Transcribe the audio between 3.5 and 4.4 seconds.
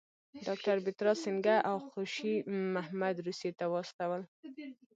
ته واستول.